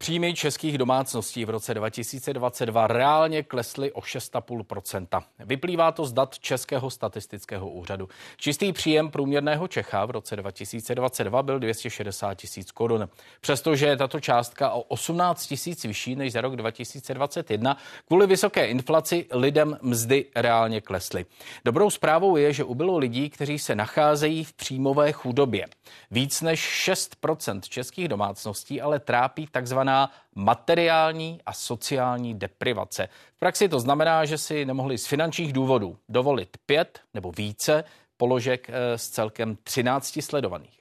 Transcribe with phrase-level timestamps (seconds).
[0.00, 6.90] Příjmy českých domácností v roce 2022 reálně klesly o 6,5% Vyplývá to z dat Českého
[6.90, 8.08] statistického úřadu.
[8.36, 13.08] Čistý příjem průměrného Čecha v roce 2022 byl 260 tisíc korun.
[13.40, 17.76] Přestože je tato částka o 18 tisíc vyšší než za rok 2021,
[18.08, 21.26] kvůli vysoké inflaci lidem mzdy reálně klesly.
[21.64, 25.66] Dobrou zprávou je, že ubylo lidí, kteří se nacházejí v příjmové chudobě.
[26.10, 29.90] Víc než 6% českých domácností ale trápí takzvaná
[30.34, 33.08] materiální a sociální deprivace.
[33.36, 37.84] V praxi to znamená, že si nemohli z finančních důvodů dovolit pět nebo více
[38.16, 40.80] položek eh, z celkem 13 sledovaných.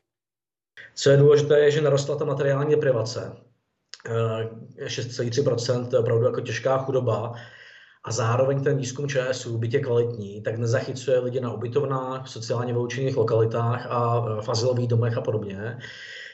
[0.95, 3.35] Co je důležité, je, že narostla ta materiální deprivace.
[4.05, 7.33] 6,3% eh, je opravdu jako těžká chudoba
[8.03, 13.87] a zároveň ten výzkum ČSU, bytě kvalitní, tak nezachycuje lidi na ubytovnách, sociálně vyloučených lokalitách
[13.89, 15.79] a v azylových domech a podobně.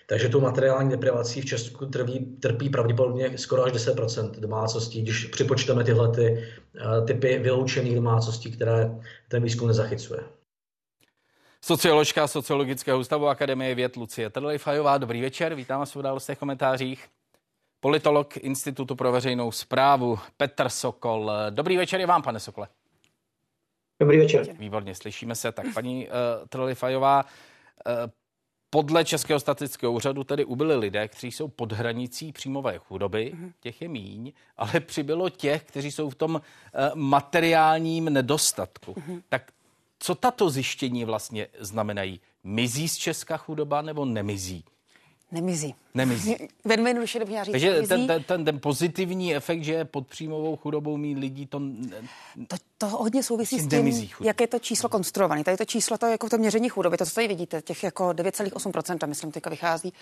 [0.08, 5.84] Takže tu materiální deprivací v Česku trví, trpí pravděpodobně skoro až 10% domácností, když připočteme
[5.84, 6.48] tyhle ty,
[6.86, 8.92] uh, typy vyloučených domácností, které
[9.28, 10.20] ten výzkum nezachycuje.
[11.62, 14.98] Socioložka Sociologického ústavu Akademie věd Lucie Trlejfajová.
[14.98, 17.08] Dobrý večer, vítám vás v událostech komentářích.
[17.80, 21.32] Politolog Institutu pro veřejnou zprávu Petr Sokol.
[21.50, 22.68] Dobrý večer i vám, pane Sokole.
[24.00, 24.48] Dobrý večer.
[24.60, 25.52] Výborně, slyšíme se.
[25.52, 26.14] Tak paní uh,
[26.50, 28.12] Trlejfajová, uh,
[28.76, 33.52] podle Českého statistického úřadu tedy ubyli lidé, kteří jsou pod hranicí příjmové chudoby, mm-hmm.
[33.60, 36.42] těch je míň, ale přibylo těch, kteří jsou v tom uh,
[36.96, 38.94] materiálním nedostatku.
[38.94, 39.22] Mm-hmm.
[39.30, 39.52] Tak
[40.00, 42.20] co tato zjištění vlastně znamenají?
[42.44, 44.64] Mizí z Česka chudoba nebo nemizí?
[45.32, 45.76] Nemizí.
[45.94, 46.36] Nemizí.
[46.66, 50.98] Velmi jednoduše říct, Takže ten, ten, ten, ten pozitivní efekt, že je pod příjmovou chudobou
[50.98, 51.62] mít lidí, to...
[52.48, 55.44] To, to hodně souvisí s tím, jak je to číslo konstruované.
[55.44, 59.08] Tady to číslo, to jako to měření chudoby, to, co tady vidíte, těch jako 9,8%,
[59.08, 59.94] myslím, teďka vychází,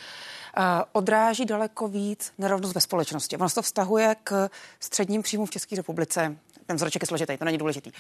[0.58, 3.38] uh, odráží daleko víc nerovnost ve společnosti.
[3.38, 6.38] Ono se to vztahuje k středním příjmům v České republice.
[6.66, 7.92] Ten vzoreček je složitý, to není důležitý.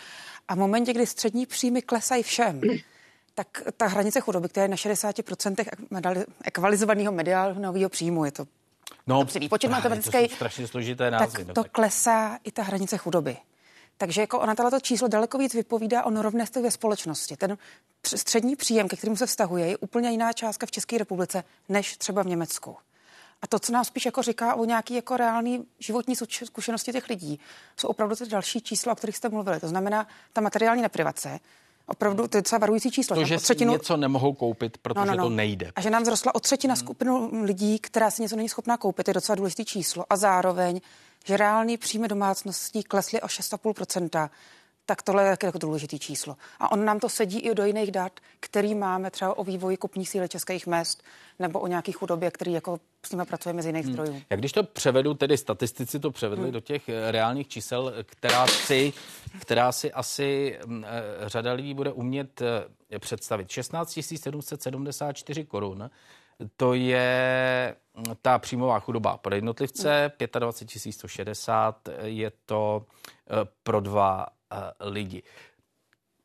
[0.48, 2.62] A v momentě, kdy střední příjmy klesají všem,
[3.36, 8.48] tak ta hranice chudoby, která je na 60% ekvalizovaného mediálního příjmu, je to
[9.08, 11.38] No, to výpočet matematický, to strašně složité názvy.
[11.38, 11.72] Tak no, to tak.
[11.72, 13.38] klesá i ta hranice chudoby.
[13.98, 17.38] Takže jako ona tohleto číslo daleko víc vypovídá o nerovnosti ve společnosti.
[17.38, 17.58] Ten
[18.16, 22.24] střední příjem, ke kterému se vztahuje, je úplně jiná částka v České republice než třeba
[22.24, 22.78] v Německu.
[23.42, 27.40] A to, co nám spíš jako říká o nějaký jako reálný životní zkušenosti těch lidí,
[27.78, 29.60] jsou opravdu ty další čísla, o kterých jste mluvili.
[29.60, 31.40] To znamená ta materiální neprivace,
[31.88, 33.16] Opravdu to je docela varující číslo.
[33.16, 33.72] To, že třetinu...
[33.72, 35.24] si něco nemohou koupit, protože no, no, no.
[35.24, 35.72] to nejde.
[35.76, 39.14] A že nám vzrostla o třetina skupinu lidí, která si něco není schopná koupit, je
[39.14, 40.06] docela důležité číslo.
[40.10, 40.82] A zároveň,
[41.26, 44.30] že reální příjmy domácností klesly o 6,5%,
[44.86, 46.36] tak tohle je jako důležitý číslo.
[46.60, 50.06] A on nám to sedí i do jiných dat, který máme třeba o vývoji kupní
[50.06, 51.04] síly českých mest
[51.40, 53.94] nebo o nějakých chudobě, který jako s nimi pracujeme z jiných hmm.
[53.94, 54.22] zdrojů.
[54.30, 56.54] Jak když to převedu, tedy statistici to převedli hmm.
[56.54, 58.94] do těch eh, reálných čísel, která si,
[59.42, 63.50] která si asi hm, eh, řada lidí bude umět eh, představit.
[63.50, 65.90] 16 774 korun,
[66.58, 72.86] to je hm, ta příjmová chudoba pro jednotlivce, 25 160 je to
[73.64, 74.28] pro dva
[74.80, 75.24] lidi.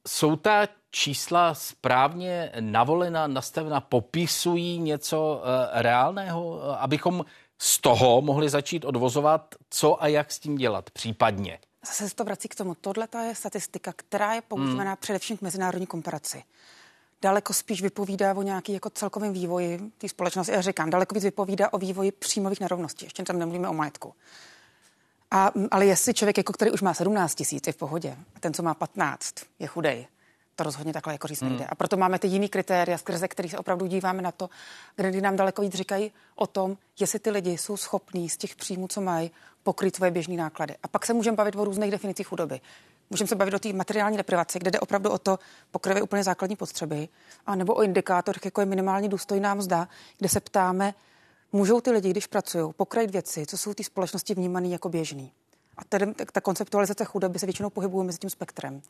[0.09, 7.25] Jsou ta čísla správně navolena, nastavena, popisují něco eh, reálného, abychom
[7.59, 11.59] z toho mohli začít odvozovat, co a jak s tím dělat případně?
[11.87, 12.75] Zase se to vrací k tomu.
[12.75, 14.97] Tohle je statistika, která je používaná hmm.
[15.01, 16.45] především k mezinárodní komparaci.
[17.23, 20.53] Daleko spíš vypovídá o nějaký jako celkovém vývoji té společnosti.
[20.53, 23.07] Já říkám, daleko víc vypovídá o vývoji příjmových nerovností.
[23.07, 24.15] Ještě tam nemluvíme o majetku.
[25.31, 28.55] A, ale jestli člověk, jako který už má 17 tisíc, je v pohodě, a ten,
[28.55, 30.07] co má 15, je chudej,
[30.57, 31.57] to rozhodně takhle jako říct nejde.
[31.57, 31.67] Hmm.
[31.69, 34.51] A proto máme ty jiný kritéria, skrze který se opravdu díváme na to,
[34.97, 38.89] kde nám daleko víc říkají o tom, jestli ty lidi jsou schopní z těch příjmů,
[38.89, 39.31] co mají,
[39.63, 40.75] pokryt svoje běžné náklady.
[40.83, 42.61] A pak se můžeme bavit o různých definicích chudoby.
[43.11, 45.39] Můžeme se bavit o té materiální deprivaci, kde jde opravdu o to
[45.71, 47.09] pokryvy úplně základní potřeby,
[47.47, 50.95] a nebo o indikátorech, jako je minimálně důstojná mzda, kde se ptáme,
[51.53, 55.33] můžou ty lidi, když pracují, pokrajit věci, co jsou ty společnosti vnímané jako běžný.
[55.77, 58.81] A tedy ta konceptualizace chudoby se většinou pohybuje mezi tím spektrem.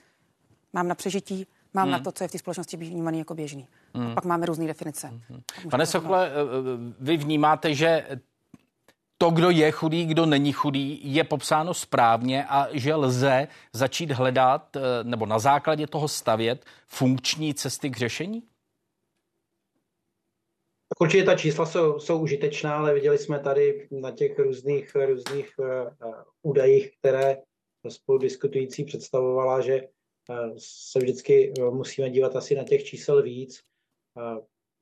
[0.72, 1.93] Mám na přežití, mám hmm.
[1.93, 3.69] na to, co je v té společnosti vnímané jako běžný.
[3.94, 4.06] Hmm.
[4.06, 5.08] A pak máme různé definice.
[5.08, 5.43] Hmm.
[5.70, 8.06] Pane Sokole, eh, eh, vy vnímáte, že
[9.19, 14.76] to, kdo je chudý, kdo není chudý, je popsáno správně a že lze začít hledat
[14.76, 18.43] eh, nebo na základě toho stavět funkční cesty k řešení?
[21.00, 25.66] Určitě ta čísla jsou, jsou užitečná, ale viděli jsme tady na těch různých, různých uh,
[26.42, 27.36] údajích, které
[27.88, 33.60] spolu diskutující představovala, že uh, se vždycky musíme dívat asi na těch čísel víc.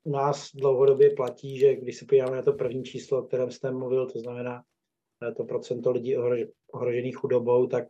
[0.03, 3.71] U nás dlouhodobě platí, že když se podíváme na to první číslo, o kterém jste
[3.71, 4.63] mluvil, to znamená
[5.37, 6.15] to procento lidí
[6.73, 7.85] ohrožených chudobou, tak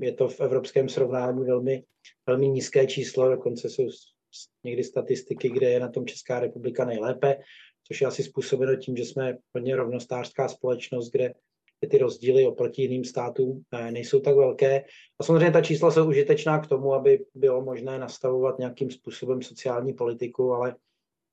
[0.00, 1.84] je to v evropském srovnání velmi,
[2.26, 3.88] velmi nízké číslo, dokonce jsou
[4.64, 7.36] někdy statistiky, kde je na tom Česká republika nejlépe,
[7.90, 11.34] což je asi způsobeno tím, že jsme hodně rovnostářská společnost, kde
[11.90, 14.84] ty rozdíly oproti jiným státům eh, nejsou tak velké.
[15.20, 19.92] A samozřejmě ta čísla jsou užitečná k tomu, aby bylo možné nastavovat nějakým způsobem sociální
[19.92, 20.76] politiku, ale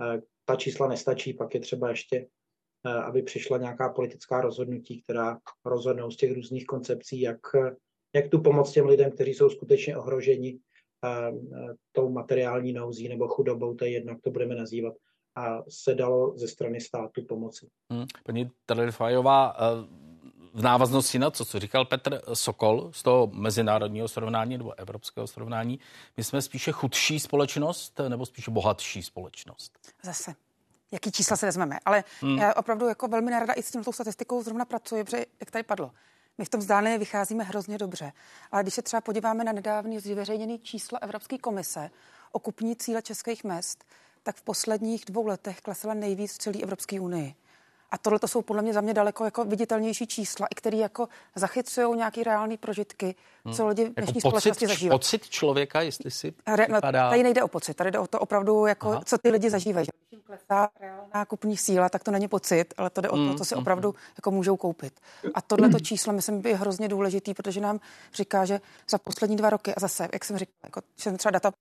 [0.01, 2.27] eh, ta čísla nestačí, pak je třeba ještě,
[2.85, 7.39] eh, aby přišla nějaká politická rozhodnutí, která rozhodnou z těch různých koncepcí, jak,
[8.15, 10.59] jak tu pomoc těm lidem, kteří jsou skutečně ohroženi
[11.91, 14.93] tou materiální nouzí nebo chudobou, to je jedno, jak to budeme nazývat,
[15.37, 17.67] a se dalo ze strany státu pomoci.
[17.91, 18.05] Hmm.
[18.23, 19.55] Paní Talerfajová,
[20.53, 25.79] v návaznosti na to, co říkal Petr Sokol z toho mezinárodního srovnání nebo evropského srovnání,
[26.17, 29.71] my jsme spíše chudší společnost nebo spíše bohatší společnost?
[30.03, 30.33] Zase.
[30.91, 31.77] Jaký čísla se vezmeme?
[31.85, 32.37] Ale hmm.
[32.37, 35.91] já opravdu jako velmi nerada i s tímto statistikou zrovna pracuji, protože jak tady padlo,
[36.37, 38.11] my v tom vzdáleně vycházíme hrozně dobře.
[38.51, 41.89] Ale když se třeba podíváme na nedávný zveřejněný číslo Evropské komise
[42.31, 43.85] o kupní cíle českých mest,
[44.27, 47.35] tak v posledních dvou letech klesla nejvíc v celé Evropské unii.
[47.91, 51.97] A tohle to jsou podle mě za mě daleko jako viditelnější čísla, které jako zachycují
[51.97, 53.15] nějaké reální prožitky,
[53.45, 53.55] hmm.
[53.55, 54.99] co lidi v dnešní jako společnosti pocit, zažívají.
[54.99, 58.65] Pocit člověka, jestli si Re, no, Tady nejde o pocit, tady jde o to opravdu,
[58.65, 59.01] jako, Aha.
[59.05, 59.87] co ty lidi zažívají.
[60.09, 63.37] Když klesá reálná kupní síla, tak to není pocit, ale to jde o to, hmm,
[63.37, 64.99] co si hmm, opravdu jako můžou koupit.
[65.33, 67.79] A tohle to číslo, myslím, je hrozně důležitý, protože nám
[68.13, 71.51] říká, že za poslední dva roky, a zase, jak jsem říkala, jako, jsem třeba data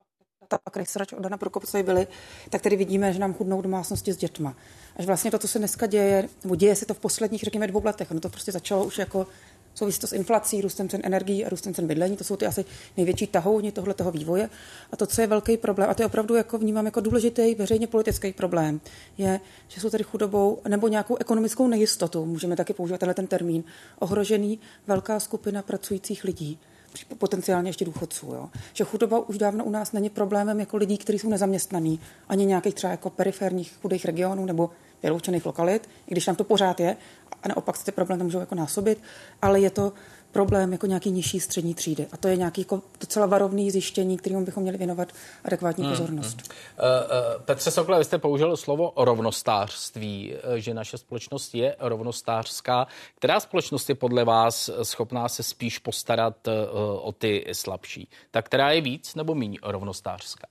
[0.48, 2.06] ta research od Dana Prokopce byly,
[2.50, 4.56] tak tady vidíme, že nám chudnou domácnosti s dětma.
[4.96, 7.84] Až vlastně to, co se dneska děje, nebo děje se to v posledních, řekněme, dvou
[7.84, 8.10] letech.
[8.10, 9.26] Ono to prostě začalo už jako
[9.74, 12.16] souvisí to s inflací, růstem cen energií a růstem cen bydlení.
[12.16, 12.64] To jsou ty asi
[12.96, 14.50] největší tahouni tohoto vývoje.
[14.92, 17.86] A to, co je velký problém, a to je opravdu jako vnímám jako důležitý veřejně
[17.86, 18.80] politický problém,
[19.18, 23.64] je, že jsou tady chudobou nebo nějakou ekonomickou nejistotou, můžeme taky používat tenhle ten termín,
[23.98, 26.58] ohrožený velká skupina pracujících lidí
[27.04, 28.26] potenciálně ještě důchodců.
[28.26, 28.48] Jo?
[28.72, 32.74] Že chudoba už dávno u nás není problémem jako lidí, kteří jsou nezaměstnaní, ani nějakých
[32.74, 34.70] třeba jako periferních chudých regionů nebo
[35.02, 36.96] vyloučených lokalit, i když tam to pořád je,
[37.42, 39.02] a naopak se ty problémy můžou jako násobit,
[39.42, 39.92] ale je to
[40.36, 42.06] problém jako nějaký nižší střední třídy.
[42.12, 45.08] A to je nějaký jako docela varovný zjištění, kterým bychom měli věnovat
[45.44, 46.36] adekvátní hmm, pozornost.
[46.36, 46.90] Hmm.
[46.90, 52.86] Uh, uh, Petře Sokle, vy jste použil slovo rovnostářství, že naše společnost je rovnostářská.
[53.14, 56.54] Která společnost je podle vás schopná se spíš postarat uh,
[57.02, 58.08] o ty slabší?
[58.30, 60.46] Tak která je víc nebo méně rovnostářská?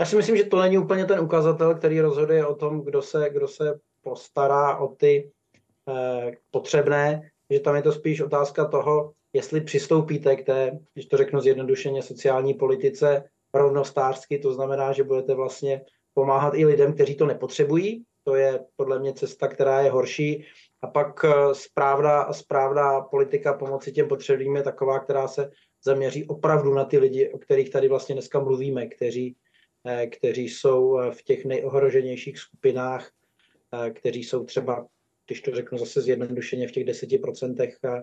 [0.00, 3.30] Já si myslím, že to není úplně ten ukazatel, který rozhoduje o tom, kdo se,
[3.30, 5.30] kdo se postará o ty
[5.88, 11.16] eh, potřebné že tam je to spíš otázka toho, jestli přistoupíte k té, když to
[11.16, 13.24] řeknu zjednodušeně, sociální politice
[13.54, 15.80] rovnostářsky, to znamená, že budete vlastně
[16.14, 18.04] pomáhat i lidem, kteří to nepotřebují.
[18.24, 20.44] To je podle mě cesta, která je horší.
[20.82, 25.50] A pak eh, správná, správná politika pomoci těm potřebným je taková, která se
[25.84, 29.36] zaměří opravdu na ty lidi, o kterých tady vlastně dneska mluvíme, kteří,
[29.86, 33.10] eh, kteří jsou eh, v těch nejohroženějších skupinách,
[33.94, 34.86] kteří jsou třeba
[35.26, 38.02] když to řeknu zase zjednodušeně v těch 10% eh,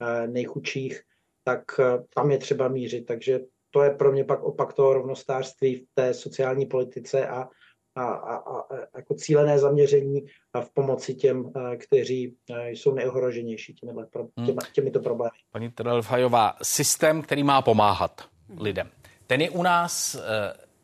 [0.00, 1.00] eh, nejchudších,
[1.44, 3.06] tak eh, tam je třeba mířit.
[3.06, 7.48] Takže to je pro mě pak opak toho rovnostářství v té sociální politice a,
[7.94, 8.66] a, a, a
[8.96, 14.46] jako cílené zaměření a v pomoci těm, kteří jsou neohroženější těmi, hmm.
[14.46, 15.30] těmi, těmito problémy.
[15.50, 18.28] Paní Trelfajová, systém, který má pomáhat
[18.58, 18.90] lidem,
[19.26, 20.16] ten je u nás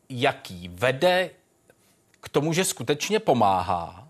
[0.09, 0.67] jaký?
[0.67, 1.29] Vede
[2.19, 4.08] k tomu, že skutečně pomáhá,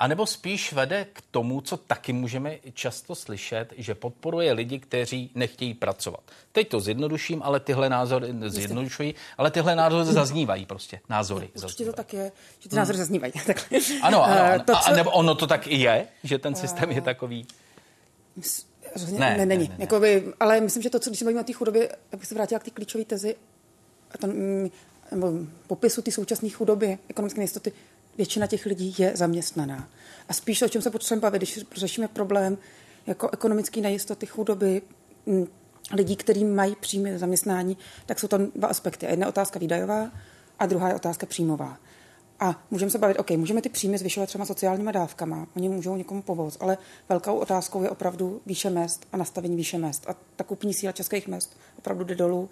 [0.00, 5.30] a nebo spíš vede k tomu, co taky můžeme často slyšet, že podporuje lidi, kteří
[5.34, 6.20] nechtějí pracovat.
[6.52, 11.00] Teď to zjednoduším, ale tyhle názory zjednodušují, ale tyhle názory zaznívají prostě.
[11.08, 11.92] Názory Určitě zaznívají.
[11.92, 13.04] to tak je, že ty názory hmm.
[13.04, 13.32] zaznívají.
[14.02, 14.64] Ano, ano, ano.
[14.64, 14.88] To, co...
[14.88, 17.46] A nebo ono to tak i je, že ten systém je takový...
[19.10, 19.68] Ne, ne, ne, není.
[19.68, 22.26] Ne, ne, Jakoby, ale myslím, že to, co když se bavíme o té chudobě, abych
[22.26, 23.36] se vrátila k té klíčové tezi,
[24.10, 24.70] a to, mm,
[25.10, 25.32] nebo
[25.66, 27.72] popisu té současné chudoby, ekonomické nejistoty,
[28.16, 29.88] většina těch lidí je zaměstnaná.
[30.28, 32.58] A spíš o čem se potřebujeme bavit, když řešíme problém
[33.06, 34.82] jako ekonomické nejistoty, chudoby,
[35.26, 35.46] mm,
[35.92, 39.06] lidí, kteří mají příjmy zaměstnání, tak jsou tam dva aspekty.
[39.06, 40.10] Jedna otázka výdajová
[40.58, 41.78] a druhá je otázka příjmová.
[42.40, 46.22] A můžeme se bavit, OK, můžeme ty příjmy zvyšovat třeba sociálníma dávkama, oni můžou někomu
[46.22, 50.04] pomoct, ale velkou otázkou je opravdu výše mest a nastavení výše mest.
[50.08, 52.50] A ta kupní síla českých mest opravdu jde dolů,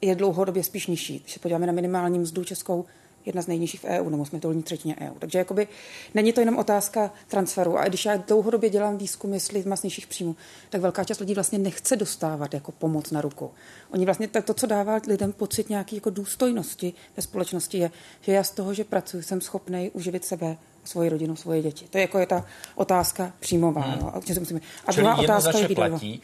[0.00, 1.18] je dlouhodobě spíš nižší.
[1.18, 2.84] Když se podíváme na minimální mzdu českou,
[3.26, 5.14] jedna z nejnižších v EU, nebo jsme dolní třetině EU.
[5.18, 5.68] Takže jakoby
[6.14, 7.78] není to jenom otázka transferu.
[7.78, 10.36] A když já dlouhodobě dělám výzkum, jestli z masnějších příjmů,
[10.70, 13.50] tak velká část lidí vlastně nechce dostávat jako pomoc na ruku.
[13.90, 17.90] Oni vlastně to, co dává lidem pocit nějaké jako důstojnosti ve společnosti, je,
[18.20, 21.86] že já z toho, že pracuji, jsem schopný uživit sebe svoji rodinu, svoje děti.
[21.90, 23.80] To je jako je ta otázka příjmová.
[23.80, 24.00] Hmm.
[24.00, 24.60] No, a, musíme...
[24.86, 26.22] a Čili druhá otázka je platí,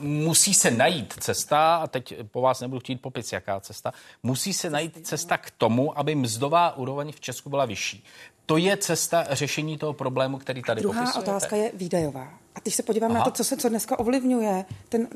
[0.00, 4.70] musí se najít cesta, a teď po vás nebudu chtít popis, jaká cesta, musí se
[4.70, 8.04] najít cesta k tomu, aby mzdová úroveň v Česku byla vyšší.
[8.46, 11.30] To je cesta řešení toho problému, který tady Druhá popisujete.
[11.30, 12.34] otázka je výdajová.
[12.54, 13.18] A když se podíváme Aha.
[13.18, 15.08] na to, co se co dneska ovlivňuje, ten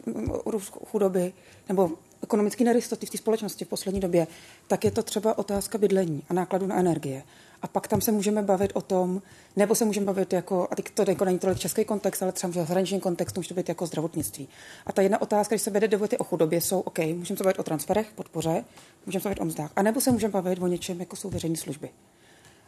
[0.47, 1.33] růst chudoby
[1.69, 1.91] nebo
[2.23, 4.27] ekonomický nejistoty v té společnosti v poslední době,
[4.67, 7.23] tak je to třeba otázka bydlení a nákladu na energie.
[7.63, 9.23] A pak tam se můžeme bavit o tom,
[9.57, 12.51] nebo se můžeme bavit jako, a teď to jako není tolik český kontext, ale třeba
[12.51, 14.49] v zahraničním kontextu může to být jako zdravotnictví.
[14.87, 17.59] A ta jedna otázka, když se vede debaty o chudobě, jsou OK, můžeme se bavit
[17.59, 18.65] o transferech, podpoře,
[19.07, 21.57] můžeme se bavit o mzdách, a nebo se můžeme bavit o něčem, jako jsou veřejné
[21.57, 21.91] služby.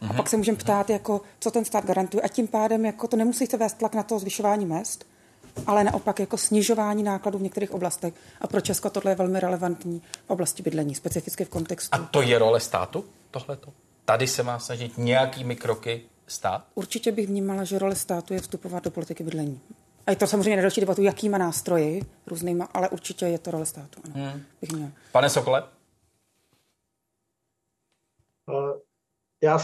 [0.09, 2.21] A pak se můžeme ptát, jako, co ten stát garantuje.
[2.21, 5.05] A tím pádem jako to nemusí se vést tlak na to zvyšování mest,
[5.67, 8.13] ale naopak jako snižování nákladů v některých oblastech.
[8.41, 11.95] A pro Česko tohle je velmi relevantní v oblasti bydlení, specificky v kontextu.
[11.95, 13.73] A to je role státu, tohleto?
[14.05, 16.65] Tady se má snažit nějakými kroky stát?
[16.75, 19.61] Určitě bych vnímala, že role státu je vstupovat do politiky bydlení.
[20.07, 23.65] A je to samozřejmě na další debatu, jakýma nástroji různýma, ale určitě je to role
[23.65, 24.01] státu.
[24.03, 24.43] Ano, hmm.
[24.61, 24.91] bych měla.
[25.11, 25.63] Pane Sokole?
[29.43, 29.59] Já,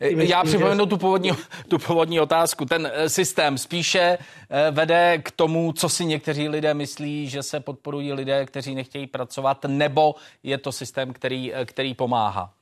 [0.00, 0.88] eh, Já připomenu že...
[0.88, 1.30] tu, původní,
[1.68, 2.64] tu původní otázku.
[2.64, 4.18] Ten eh, systém spíše
[4.50, 9.06] eh, vede k tomu, co si někteří lidé myslí, že se podporují lidé, kteří nechtějí
[9.06, 12.54] pracovat, nebo je to systém, který, který pomáhá?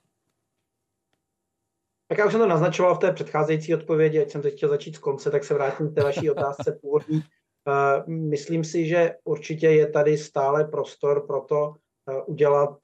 [2.08, 4.96] Tak já už jsem to naznačoval v té předcházející odpovědi, ať jsem teď chtěl začít
[4.96, 7.22] z konce, tak se vrátím k té vaší otázce původní.
[8.06, 11.74] Myslím si, že určitě je tady stále prostor pro to
[12.26, 12.78] udělat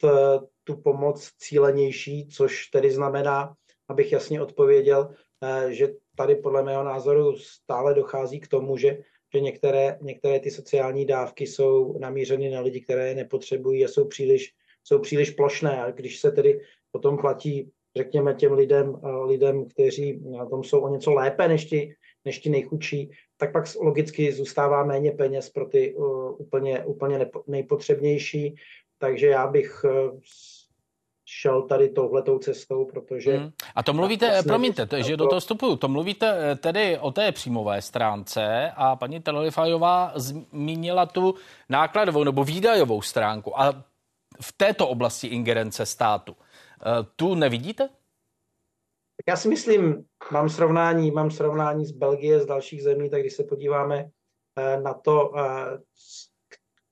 [0.64, 3.54] tu pomoc cílenější, což tedy znamená
[3.88, 8.98] abych jasně odpověděl, eh, že tady podle mého názoru stále dochází k tomu, že,
[9.34, 14.04] že některé, některé ty sociální dávky jsou namířeny na lidi, které je nepotřebují a jsou
[14.04, 14.52] příliš,
[14.84, 15.82] jsou příliš plošné.
[15.82, 20.80] A když se tedy potom platí, řekněme, těm lidem, eh, lidem, kteří na tom jsou
[20.80, 25.66] o něco lépe než ti, než ti nejchudší, tak pak logicky zůstává méně peněz pro
[25.66, 28.54] ty uh, úplně, úplně nejpotřebnější.
[28.98, 30.20] Takže já bych uh,
[31.26, 33.36] šel tady touhletou cestou, protože...
[33.36, 33.50] Hmm.
[33.74, 37.10] A to mluvíte, vlastně promiňte, to, že do toho vstupuju, to mluvíte eh, tedy o
[37.10, 41.34] té příjmové stránce a paní Telolifajová zmínila tu
[41.68, 43.84] nákladovou nebo výdajovou stránku a
[44.40, 46.36] v této oblasti ingerence státu.
[46.36, 47.88] Eh, tu nevidíte?
[49.28, 53.44] Já si myslím, mám srovnání, mám srovnání z Belgie, z dalších zemí, tak když se
[53.44, 54.10] podíváme
[54.56, 55.32] eh, na to,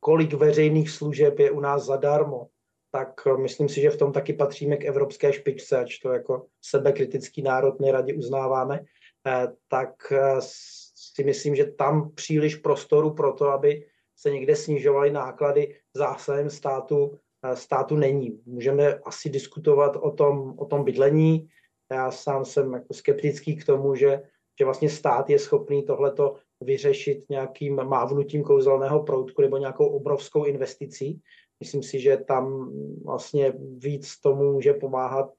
[0.01, 2.47] kolik veřejných služeb je u nás zadarmo,
[2.95, 6.47] tak eh, myslím si, že v tom taky patříme k evropské špičce, ač to jako
[6.63, 8.81] sebekritický národ neradě uznáváme,
[9.27, 13.87] eh, tak eh, si myslím, že tam příliš prostoru pro to, aby
[14.17, 17.19] se někde snižovaly náklady zásahem státu,
[17.55, 18.41] státu není.
[18.47, 21.49] Můžeme asi diskutovat o tom, o tom bydlení.
[21.93, 24.23] Já sám jsem jako skeptický k tomu, že,
[24.59, 31.21] že vlastně stát je schopný tohleto vyřešit nějakým mávnutím kouzelného proutku nebo nějakou obrovskou investicí.
[31.61, 32.73] Myslím si, že tam
[33.05, 35.31] vlastně víc tomu může pomáhat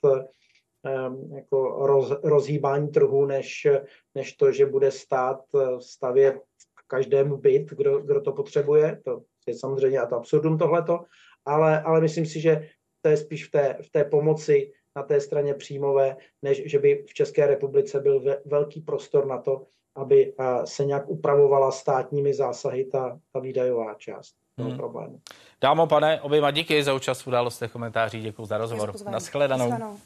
[0.86, 3.68] ehm, jako roz, rozhýbání trhu, než,
[4.16, 6.42] než to, že bude stát eh, stavět
[6.88, 9.02] každému byt, kdo, kdo to potřebuje.
[9.06, 11.00] To je samozřejmě a to absurdum tohleto,
[11.46, 12.70] ale, ale myslím si, že
[13.02, 17.06] to je spíš v té, v té pomoci na té straně příjmové, než že by
[17.10, 22.34] v České republice byl ve, velký prostor na to, aby eh, se nějak upravovala státními
[22.34, 24.78] zásahy ta, ta výdajová část toho hmm.
[24.78, 25.20] problému.
[25.62, 28.94] Dámo, pane, oběma díky za účast v událostech komentářích, děkuji za rozhovor.
[29.10, 29.98] Naschledanou.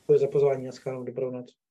[0.00, 1.61] Děkuji za pozvání, naschledanou, dobrou noc.